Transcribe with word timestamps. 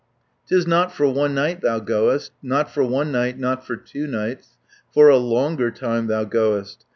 'Tis 0.47 0.65
not 0.65 0.91
for 0.91 1.07
one 1.07 1.35
night 1.35 1.61
thou 1.61 1.77
goest, 1.77 2.31
Not 2.41 2.71
for 2.71 2.83
one 2.83 3.11
night, 3.11 3.37
not 3.37 3.63
for 3.67 3.75
two 3.77 4.07
nights, 4.07 4.57
For 4.91 5.09
a 5.09 5.17
longer 5.17 5.69
time 5.69 6.07
thou 6.07 6.23
goest. 6.23 6.87